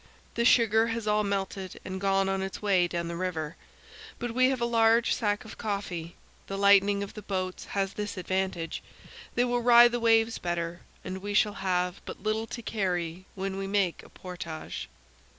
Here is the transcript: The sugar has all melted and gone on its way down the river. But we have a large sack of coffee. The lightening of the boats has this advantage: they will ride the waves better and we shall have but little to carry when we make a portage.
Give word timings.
The 0.33 0.45
sugar 0.45 0.87
has 0.87 1.05
all 1.07 1.23
melted 1.23 1.79
and 1.85 2.01
gone 2.01 2.27
on 2.27 2.41
its 2.41 2.59
way 2.59 2.87
down 2.87 3.07
the 3.07 3.15
river. 3.15 3.55
But 4.17 4.31
we 4.31 4.49
have 4.49 4.59
a 4.59 4.65
large 4.65 5.13
sack 5.13 5.45
of 5.45 5.59
coffee. 5.59 6.15
The 6.47 6.57
lightening 6.57 7.03
of 7.03 7.13
the 7.13 7.21
boats 7.21 7.65
has 7.77 7.93
this 7.93 8.17
advantage: 8.17 8.81
they 9.35 9.43
will 9.45 9.61
ride 9.61 9.91
the 9.91 9.99
waves 9.99 10.39
better 10.39 10.81
and 11.05 11.19
we 11.19 11.35
shall 11.35 11.53
have 11.61 12.01
but 12.03 12.23
little 12.23 12.47
to 12.47 12.63
carry 12.63 13.25
when 13.35 13.57
we 13.57 13.67
make 13.67 14.01
a 14.01 14.09
portage. 14.09 14.89